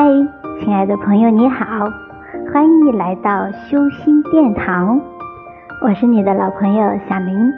[0.00, 0.04] 嗨，
[0.60, 1.90] 亲爱的朋友，你好，
[2.52, 5.00] 欢迎你来到修心殿堂，
[5.82, 7.52] 我是你的老朋友小明。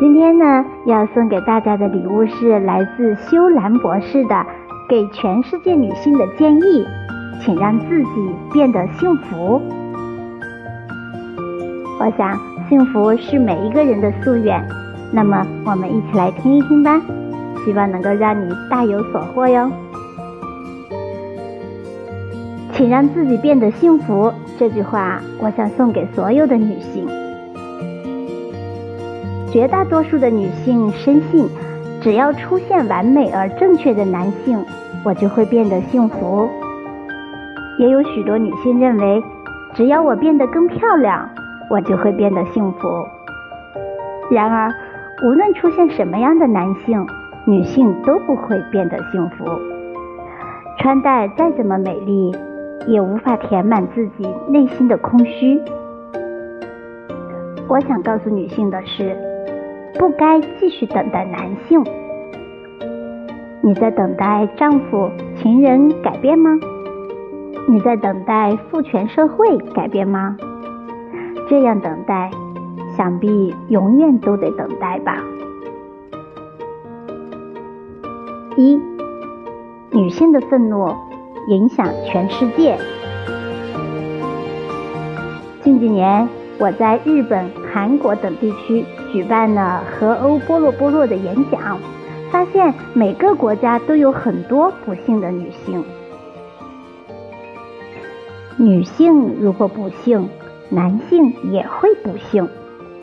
[0.00, 4.34] 今天呢，要送给大家的礼物是来自修兰博士的
[4.88, 6.60] 《给全世界女性的建议》，
[7.40, 9.62] 请让自己变得幸福。
[12.00, 12.36] 我想，
[12.68, 14.60] 幸福是每一个人的夙愿，
[15.12, 17.00] 那么我们一起来听一听吧，
[17.64, 19.70] 希望能够让你大有所获哟。
[22.76, 27.08] 请让自己变得幸福，这句话我想送给所有的女性。
[29.50, 31.48] 绝大多数的女性深信，
[32.02, 34.62] 只要出现完美而正确的男性，
[35.06, 36.46] 我就会变得幸福。
[37.78, 39.24] 也有许多女性认为，
[39.72, 41.26] 只要我变得更漂亮，
[41.70, 42.88] 我就会变得幸福。
[44.30, 44.70] 然而，
[45.24, 47.06] 无论出现什么样的男性，
[47.46, 49.46] 女性都不会变得幸福。
[50.78, 52.36] 穿戴再怎么美丽。
[52.86, 55.60] 也无法填满自己内心的空虚。
[57.68, 59.16] 我想告诉女性的是，
[59.98, 61.82] 不该继续等待男性。
[63.62, 66.50] 你在等待丈夫、情人改变吗？
[67.68, 70.36] 你在等待父权社会改变吗？
[71.48, 72.30] 这样等待，
[72.96, 75.24] 想必永远都得等待吧。
[78.56, 78.80] 一，
[79.90, 80.94] 女性的愤怒。
[81.48, 82.76] 影响全世界。
[85.62, 91.78] 近几年，我在日本、韩国等地区举办了和欧波洛波洛的演讲，
[92.30, 95.84] 发现每个国家都有很多不幸的女性。
[98.56, 100.28] 女性如果不幸，
[100.68, 102.48] 男性也会不幸，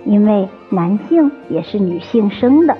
[0.04, 2.76] 因为男性也是女性生的。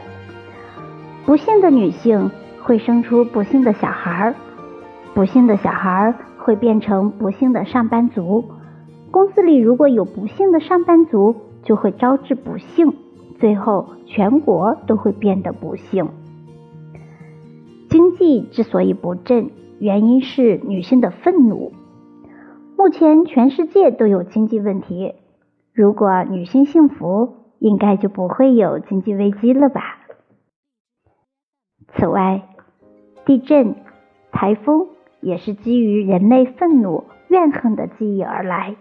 [1.26, 2.30] 不幸的女性
[2.62, 4.36] 会生出不幸的小孩儿。
[5.14, 8.46] 不幸的小孩会变成不幸的上班族，
[9.12, 12.94] 公司里如果有不幸的上班族，就会招致不幸，
[13.40, 16.10] 最后全国都会变得不幸。
[17.90, 21.72] 经济之所以不振，原因是女性的愤怒。
[22.76, 25.14] 目前全世界都有经济问题，
[25.74, 30.00] 如果女性幸福，应该就不会有经济危机了吧？
[31.90, 32.42] 此外，
[33.26, 33.76] 地震、
[34.32, 34.88] 台风。
[35.24, 38.76] 也是基于人类愤怒、怨恨的记忆而来。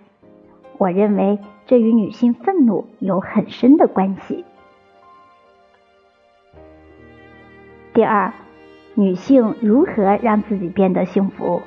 [0.78, 4.44] 我认为这与女性愤怒有很深的关系。
[7.94, 8.32] 第二，
[8.94, 11.62] 女性如何让自己变得幸福？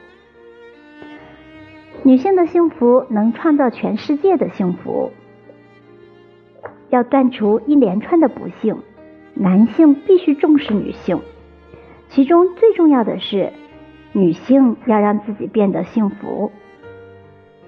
[2.03, 5.11] 女性的幸福能创造全世界的幸福。
[6.89, 8.77] 要断除一连串的不幸，
[9.33, 11.21] 男性必须重视女性，
[12.09, 13.53] 其中最重要的是。
[14.15, 16.49] 女性要让自己变得幸福，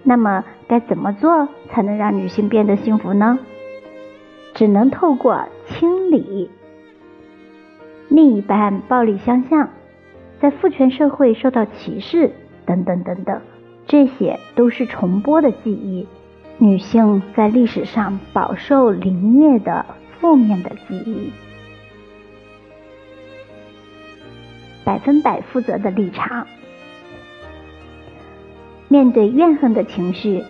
[0.01, 3.37] 那么该怎么做才能让女性变得幸福呢？
[4.53, 6.49] 只能透过清理。
[8.07, 9.67] 另一半暴力相向，
[10.39, 12.31] 在父权社会受到歧视，
[12.65, 13.41] 等等等等，
[13.85, 16.07] 这些都是重播的记忆。
[16.59, 19.85] 女性在历史上饱受凌虐的
[20.21, 21.33] 负面的记忆。
[24.87, 26.47] 百分百负责的立场，
[28.87, 30.45] 面对怨恨的情绪，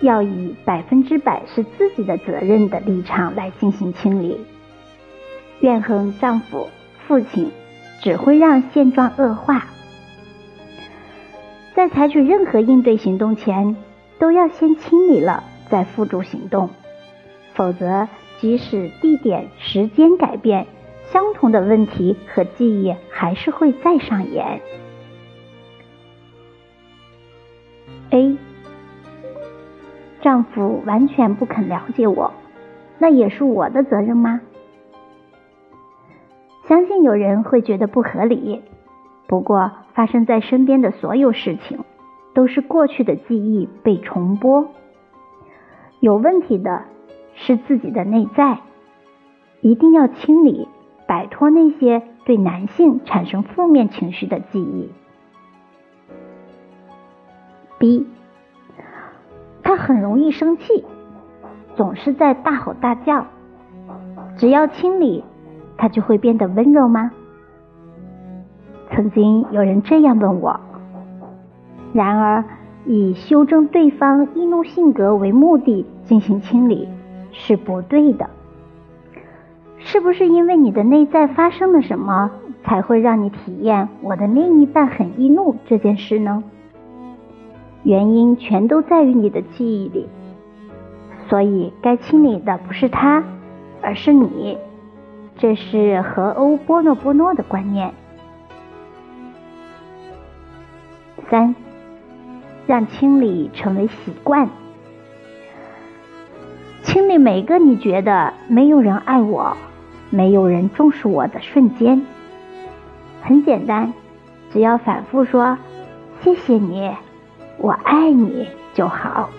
[0.00, 4.40] 要以百分之百是自己的责任的立场来进行清理。
[5.60, 6.70] 怨恨丈夫、
[7.06, 7.50] 父亲，
[8.00, 9.66] 只会让现状恶化。
[11.74, 13.76] 在采取任何应对行动前，
[14.18, 16.70] 都要先清理了再付诸行动，
[17.52, 18.08] 否则
[18.40, 20.66] 即使地点、时间改变。
[21.12, 24.62] 相同的问题和记忆还是会再上演。
[28.08, 28.38] A，
[30.22, 32.32] 丈夫完全不肯了解我，
[32.98, 34.40] 那也是我的责任吗？
[36.66, 38.62] 相信有人会觉得不合理。
[39.26, 41.80] 不过，发生在身边的所有事情，
[42.32, 44.66] 都是过去的记忆被重播。
[46.00, 46.84] 有问题的
[47.34, 48.60] 是自己的内在，
[49.60, 50.68] 一定要清理。
[51.12, 54.90] 摆脱那些对男性产生负面情绪的记忆。
[57.78, 58.06] B，
[59.62, 60.86] 他很容易生气，
[61.76, 63.26] 总是在大吼大叫。
[64.38, 65.22] 只要清理，
[65.76, 67.10] 他就会变得温柔吗？
[68.88, 70.58] 曾经有人这样问我。
[71.92, 72.42] 然而，
[72.86, 76.88] 以修正对方易怒性格为目的进行清理
[77.32, 78.30] 是不对的。
[79.84, 82.30] 是不是因为你的内在发生了什么，
[82.64, 86.42] 才会让你体验我的另一半很易怒这件事呢？
[87.82, 90.08] 原因全都在于你的记忆里。
[91.28, 93.22] 所以，该清理的不是他，
[93.80, 94.58] 而是你。
[95.38, 97.92] 这是和欧波诺波诺的观念。
[101.30, 101.54] 三，
[102.66, 104.48] 让清理成为习惯。
[106.82, 109.56] 清理每个你觉得没有人爱我、
[110.12, 112.04] 没有人重视我的瞬间。
[113.22, 113.94] 很简单，
[114.50, 115.56] 只要反复说
[116.20, 116.94] “谢谢你，
[117.56, 119.30] 我爱你”就好。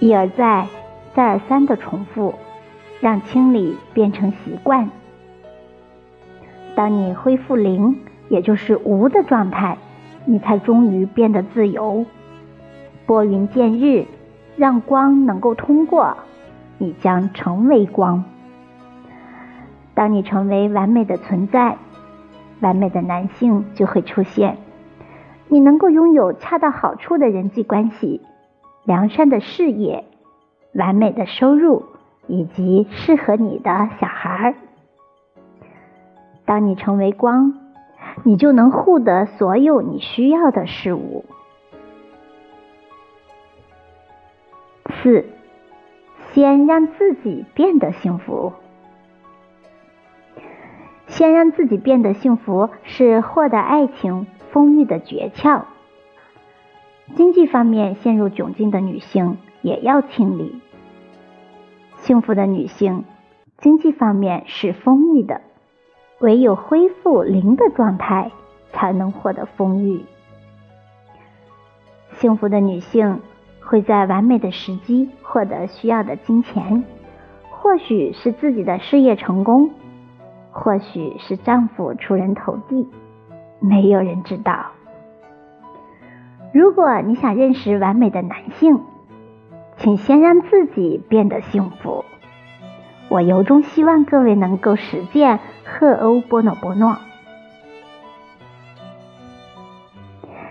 [0.00, 0.66] 一而再、
[1.14, 2.34] 再而三的重复，
[3.00, 4.90] 让清理变成习惯。
[6.74, 7.96] 当你恢复零，
[8.28, 9.78] 也就是无的状态，
[10.24, 12.04] 你才终于变得自由。
[13.06, 14.04] 拨云见日。
[14.56, 16.16] 让光能够通过，
[16.78, 18.22] 你将成为光。
[19.94, 21.76] 当你成为完美的存在，
[22.60, 24.58] 完美的男性就会出现。
[25.48, 28.20] 你能够拥有恰到好处的人际关系、
[28.84, 30.04] 良善的事业、
[30.72, 31.84] 完美的收入
[32.26, 34.54] 以及适合你的小孩。
[36.44, 37.54] 当你成为光，
[38.24, 41.24] 你就能获得所有你需要的事物。
[45.02, 45.24] 四，
[46.32, 48.52] 先让自己变得幸福。
[51.14, 55.62] 先让自己变得幸福是获得爱情丰裕的诀窍。
[57.14, 60.60] 经济方面陷入窘境的女性也要清理。
[61.98, 63.04] 幸福的女性，
[63.58, 65.40] 经济方面是丰裕的，
[66.18, 68.32] 唯有恢复零的状态，
[68.72, 70.04] 才能获得丰裕。
[72.12, 73.20] 幸福的女性。
[73.66, 76.84] 会在完美的时机获得需要的金钱，
[77.48, 79.70] 或许是自己的事业成功，
[80.54, 82.88] 或许是丈夫出人头地，
[83.58, 84.66] 没有人知道。
[86.52, 88.80] 如果你想认识完美的男性，
[89.76, 92.04] 请先让自己变得幸福。
[93.08, 96.96] 我由衷希望各位能够实践赫欧波诺波诺。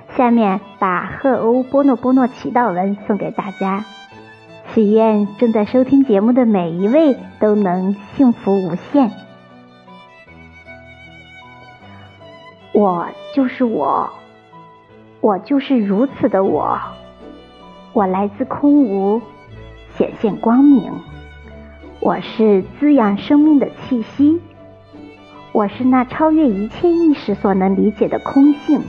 [0.10, 3.86] 下面把赫欧波诺波诺祈祷文送给大家，
[4.74, 9.23] 祈愿正在收听节目的每一位都能幸福无限。
[12.84, 14.12] 我就是我，
[15.22, 16.78] 我就是如此的我，
[17.94, 19.22] 我来自空无，
[19.96, 20.92] 显现光明。
[22.02, 24.38] 我是滋养生命的气息，
[25.54, 28.82] 我是那超越一切意识所能理解的空性。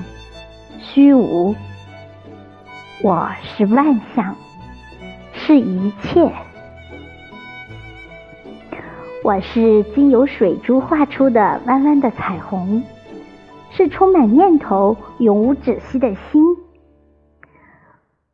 [0.80, 1.54] 虚无，
[3.00, 4.34] 我是万象，
[5.34, 6.32] 是一切。
[9.22, 12.82] 我是经由水珠画出的弯弯的彩虹，
[13.76, 16.44] 是充满念头、永无止息的心。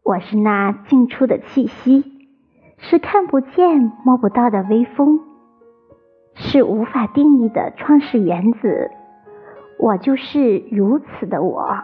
[0.02, 2.04] 我是那进出的气息，
[2.76, 5.20] 是看不见、摸不到的微风，
[6.34, 8.90] 是无法定义的创世原子。
[9.78, 11.74] 我就是如此的我。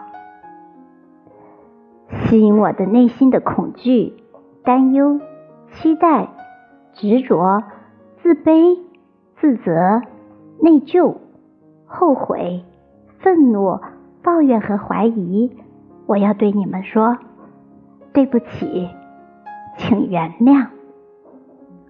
[2.11, 4.13] 吸引我的内心的恐惧、
[4.63, 5.19] 担忧、
[5.71, 6.29] 期待、
[6.93, 7.63] 执着、
[8.21, 8.77] 自卑、
[9.41, 10.03] 自责、
[10.61, 11.15] 内疚、
[11.87, 12.63] 后悔、
[13.19, 13.79] 愤怒、
[14.23, 15.55] 抱怨和怀疑。
[16.05, 17.17] 我要对你们说：
[18.13, 18.89] 对不起，
[19.77, 20.67] 请原谅，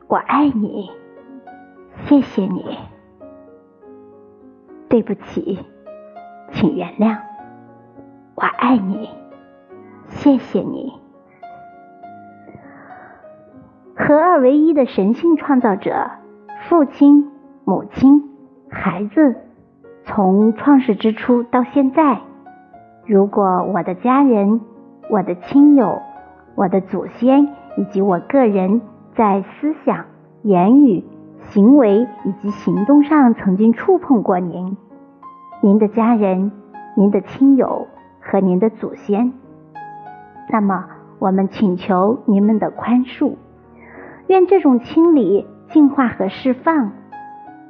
[0.08, 0.90] 我爱你，
[2.06, 2.78] 谢谢你。
[4.90, 5.60] 对不起，
[6.52, 7.18] 请原谅，
[8.36, 9.10] 我爱你。
[10.10, 10.94] 谢谢你，
[13.96, 16.10] 合二为一的神性创造者，
[16.70, 17.30] 父亲、
[17.66, 18.24] 母亲、
[18.70, 19.36] 孩子，
[20.08, 22.22] 从创世之初到现在，
[23.06, 24.62] 如果我的家人、
[25.10, 26.02] 我的亲友、
[26.56, 27.44] 我的祖先
[27.78, 28.82] 以及我个人
[29.16, 30.06] 在思想、
[30.44, 31.04] 言语、
[31.50, 34.78] 行为以及行动上曾经触碰过您、
[35.62, 36.52] 您的家人、
[36.96, 37.88] 您的亲友
[38.22, 39.34] 和您的祖先。
[40.50, 40.86] 那么，
[41.20, 43.36] 我们请求您们的宽恕，
[44.28, 46.94] 愿这种清理、净化和释放，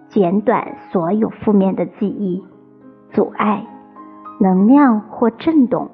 [0.09, 2.43] 剪短所有负面的记忆、
[3.11, 3.65] 阻碍、
[4.39, 5.89] 能量或震动，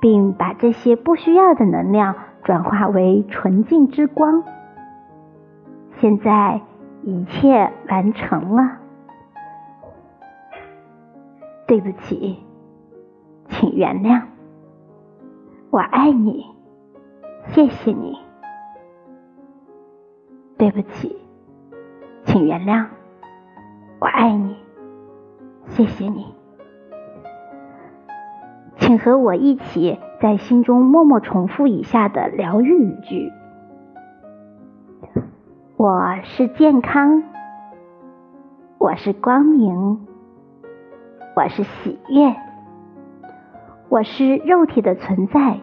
[0.00, 4.42] 并把这些不需要的能量转化为纯净之光。
[5.98, 6.62] 现在
[7.02, 8.78] 一切完成了，
[11.66, 12.38] 对不起，
[13.48, 14.22] 请原谅。
[15.70, 16.46] 我爱你，
[17.48, 18.18] 谢谢你。
[20.56, 21.16] 对不起，
[22.24, 22.86] 请原谅。
[24.00, 24.56] 我爱你，
[25.66, 26.34] 谢谢你。
[28.78, 33.30] 请和我一起在心中默默重复以下的疗愈语句：
[35.76, 37.22] 我是健康，
[38.78, 40.06] 我是光明，
[41.36, 42.34] 我是喜悦，
[43.90, 45.60] 我是肉体的存在，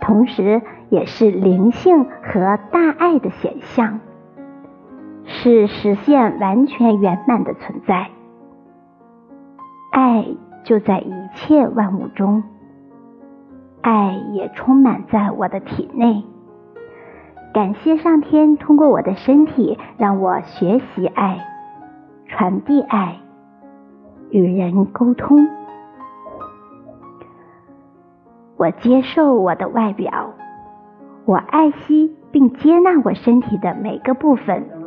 [0.00, 3.98] 同时也是灵性和大爱的显象，
[5.24, 8.08] 是实现完全圆满的存在。
[9.92, 10.26] 爱
[10.64, 12.42] 就在一切万物中。
[13.80, 16.24] 爱也充满在我的体内。
[17.52, 21.38] 感谢上天通过我的身体让我学习爱、
[22.26, 23.18] 传递爱、
[24.30, 25.46] 与人沟通。
[28.56, 30.32] 我接受我的外表，
[31.26, 34.83] 我爱惜并接纳我身体的每个部分。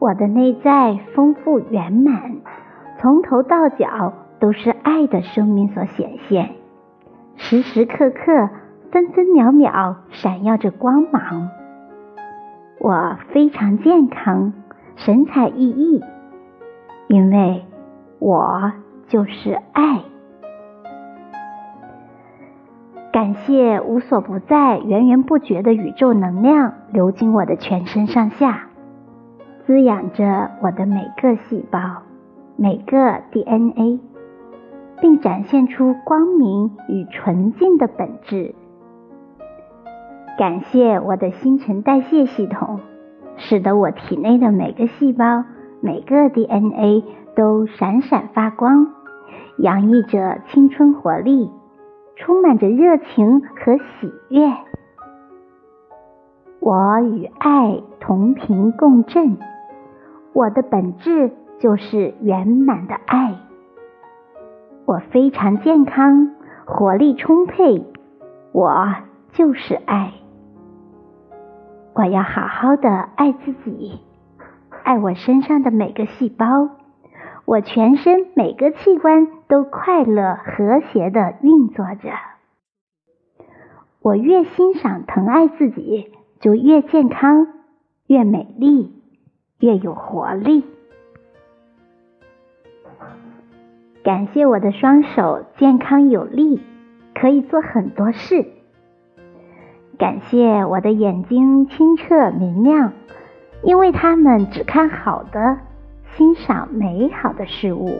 [0.00, 2.36] 我的内在丰富圆满，
[2.98, 6.50] 从头到脚都是爱的生命所显现。
[7.36, 8.48] 时时刻刻、
[8.92, 11.50] 分分秒秒闪耀着光芒。
[12.78, 14.52] 我非常健康，
[14.94, 16.04] 神采奕奕，
[17.08, 17.64] 因为
[18.20, 18.72] 我
[19.08, 20.02] 就是爱。
[23.12, 28.67] 感谢无所不在、源源不绝的宇宙能量流经我的全身上下，
[29.68, 31.78] 滋养着我的每个细胞、
[32.56, 34.00] 每个 DNA。
[35.00, 38.54] 并展现出光明与纯净的本质。
[40.38, 42.80] 感谢我的新陈代谢系统，
[43.36, 45.44] 使得我体内的每个细胞、
[45.80, 47.04] 每个 DNA
[47.36, 48.88] 都闪闪发光，
[49.58, 51.48] 洋溢着青春活力，
[52.16, 54.50] 充满着热情和喜悦。
[56.58, 59.38] 我与爱同频共振，
[60.38, 63.40] 我的本质就是圆满的爱。
[64.86, 66.30] 我非常健康，
[66.64, 67.84] 活力充沛，
[68.52, 68.86] 我
[69.32, 70.12] 就是爱。
[71.92, 73.98] 我要好好的爱自己，
[74.84, 76.70] 爱我身上的每个细胞，
[77.44, 82.12] 我全身每个器官都快乐和谐的运作着。
[84.02, 87.48] 我越欣赏疼爱自己，就越健康，
[88.06, 88.97] 越美丽，
[89.60, 90.64] 越有活力。
[94.04, 96.62] 感谢我的双手健康有力，
[97.14, 98.46] 可以做很多事。
[99.98, 102.92] 感谢我的眼睛清澈明亮，
[103.62, 105.58] 因为他们只看好的，
[106.16, 107.98] 欣赏美好的事物。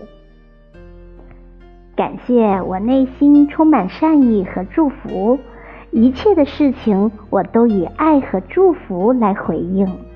[1.96, 5.40] 感谢我内心充满善意和祝福，
[5.90, 10.07] 一切的事情我都以爱和祝福来回应。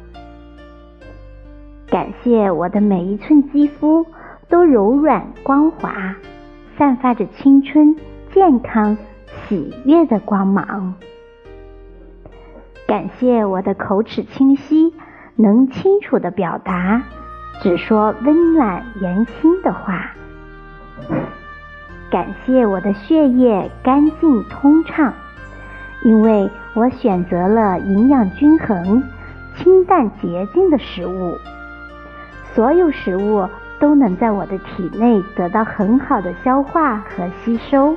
[1.93, 4.07] 感谢我的每一寸肌肤。
[4.49, 6.15] 都柔软光滑，
[6.77, 7.97] 散发着青春、
[8.35, 8.99] 健康、
[9.49, 10.95] 喜悦的光芒。
[12.87, 14.93] 感谢我的口齿清晰，
[15.37, 17.03] 能清楚的表达，
[17.63, 20.13] 只说温暖言心的话。
[22.11, 25.15] 感谢我的血液干净通畅，
[26.05, 29.03] 因为我选择了营养均衡、
[29.57, 31.39] 清淡洁净的食物。
[32.55, 33.49] 所有食物。
[33.81, 37.97] 都能在我的体内得到很好的消化和吸收。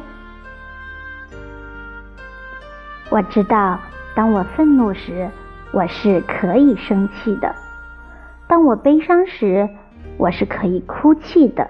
[3.12, 3.80] 我知道，
[4.16, 5.30] 当我愤怒时，
[5.72, 7.54] 我是可以生气的；
[8.48, 9.70] 当我悲伤时，
[10.18, 11.70] 我是可以哭泣的。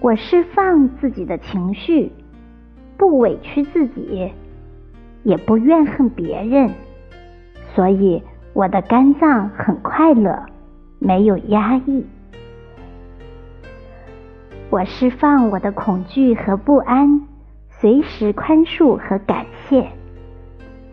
[0.00, 2.10] 我释放自己的情绪，
[2.96, 4.32] 不委屈自己，
[5.22, 6.70] 也不怨恨别人，
[7.74, 8.22] 所以
[8.54, 10.46] 我的肝脏很快乐，
[10.98, 12.04] 没有压抑。
[14.70, 17.22] 我释放我的恐惧和不安，
[17.68, 19.88] 随时宽恕和感谢，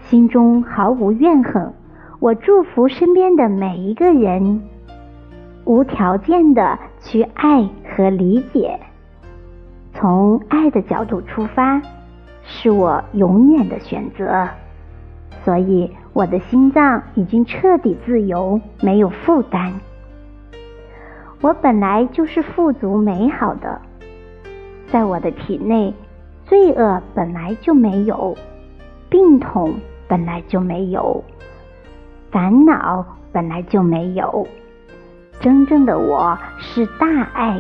[0.02, 1.74] 心中毫无怨恨。
[2.20, 4.62] 我祝福身边的每一个人，
[5.66, 8.80] 无条件的去爱和理解，
[9.94, 11.82] 从爱的角度出发，
[12.44, 14.48] 是我永远的选择。
[15.44, 19.74] 所以，我的心脏已经彻底自由，没有负担。
[21.44, 23.82] 我本来就是富足美好的，
[24.90, 25.94] 在我的体内，
[26.46, 28.34] 罪恶本来就没有，
[29.10, 29.74] 病痛
[30.08, 31.22] 本来就没有，
[32.32, 34.48] 烦恼本来就没有。
[35.42, 37.60] 真正的我是大爱、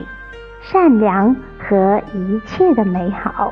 [0.61, 3.51] 善良和一切的美好。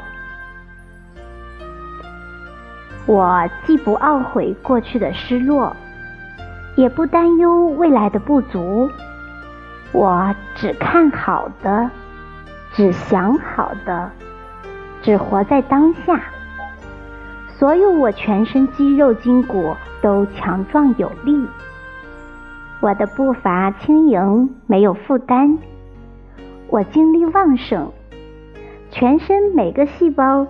[3.06, 5.76] 我既不懊悔过去的失落，
[6.78, 8.90] 也不担忧未来的不足。
[9.94, 11.90] 我只看好的，
[12.74, 14.10] 只想好的，
[15.02, 16.22] 只活在当下，
[17.50, 21.46] 所有我全身肌肉筋骨都强壮有力。
[22.80, 25.58] 我的步伐轻盈，没有负担。
[26.70, 27.92] 我精力旺盛，
[28.90, 30.48] 全身每个细胞，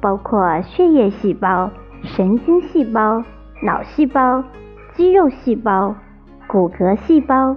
[0.00, 1.68] 包括血液细胞、
[2.04, 3.22] 神经细胞、
[3.60, 4.44] 脑细胞、
[4.94, 5.94] 肌肉细胞、
[6.46, 7.56] 骨骼细胞，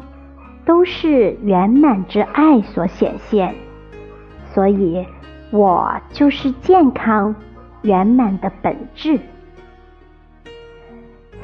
[0.67, 3.55] 都是圆满之爱所显现。
[4.53, 5.07] 所以，
[5.49, 7.33] 我就是健康
[7.83, 9.19] 圆满的本质。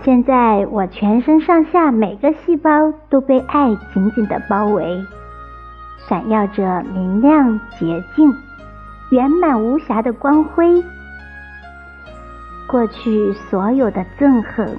[0.03, 5.01] 现在我全身上下每个细胞都被爱紧紧的包围，
[6.09, 8.33] 闪耀着明亮、洁净、
[9.11, 10.83] 圆满无瑕的光辉。
[12.67, 14.77] 过去所有的憎恨、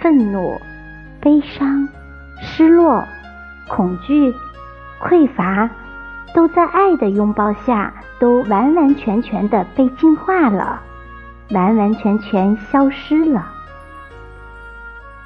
[0.00, 0.60] 愤怒、
[1.22, 1.88] 悲伤、
[2.42, 3.02] 失落、
[3.68, 4.34] 恐惧、
[5.00, 5.70] 匮乏，
[6.34, 10.80] 都在爱的拥抱下，都完完全全的被净化了，
[11.50, 13.46] 完完全全消失了。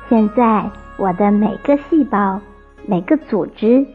[0.08, 2.40] 现在，我的每个细胞、
[2.86, 3.86] 每个组织、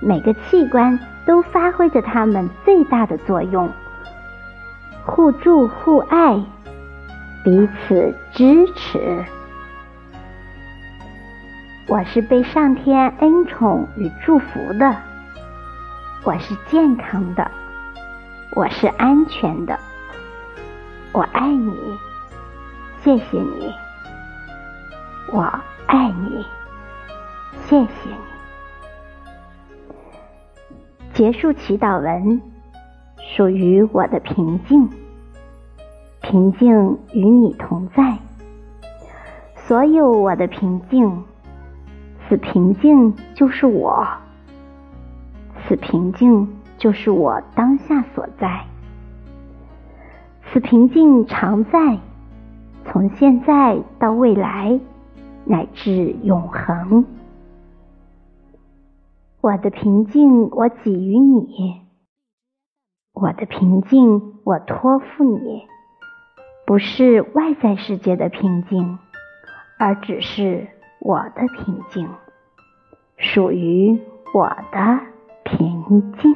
[0.00, 3.68] 每个器官都发挥着它们最大的作用，
[5.04, 6.40] 互助互爱，
[7.42, 9.24] 彼此支持。
[11.86, 14.96] 我是被上天恩宠与祝福的，
[16.24, 17.50] 我是健康的，
[18.54, 19.78] 我是安全的。
[21.12, 21.74] 我爱你，
[23.02, 23.70] 谢谢你。
[25.30, 25.42] 我
[25.86, 26.44] 爱你，
[27.66, 28.16] 谢谢你。
[31.12, 32.40] 结束祈祷文，
[33.36, 34.88] 属于我的平静，
[36.22, 38.16] 平静与你同在。
[39.54, 41.24] 所有我的平静，
[42.28, 44.06] 此平静就是我，
[45.62, 48.64] 此平静就是我当下所在，
[50.44, 51.98] 此平静常在，
[52.84, 54.80] 从现在到未来。
[55.46, 57.04] 乃至永恒，
[59.42, 61.82] 我的平静我给予你，
[63.12, 65.66] 我的平静我托付你，
[66.66, 68.98] 不是外在世界的平静，
[69.78, 70.66] 而只是
[71.04, 72.08] 我的平静，
[73.18, 74.00] 属于
[74.32, 75.00] 我的
[75.44, 76.34] 平静。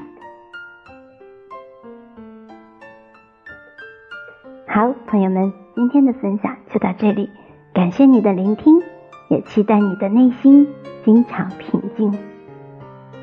[4.67, 7.31] 好，朋友们，今天的分享就到这里，
[7.73, 8.83] 感谢你的聆听。
[9.29, 10.69] 也期待你的内心
[11.03, 12.19] 经常平静，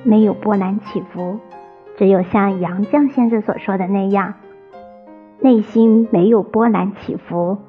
[0.01, 1.39] 没有波澜起伏，
[1.95, 4.33] 只有像杨绛先生所说的那样，
[5.41, 7.59] 内心没有波澜起伏，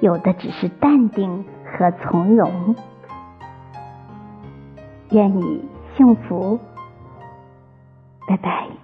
[0.00, 2.76] 有的只是淡定和从容。
[5.14, 5.64] 愿你
[5.96, 6.58] 幸福，
[8.26, 8.83] 拜拜。